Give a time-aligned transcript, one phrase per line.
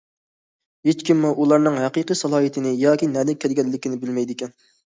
[0.89, 4.61] ھېچكىممۇ ئۇلارنىڭ ھەقىقىي سالاھىيىتىنى ياكى نەدىن كەلگەنلىكىنى بىلمەيدىكەن.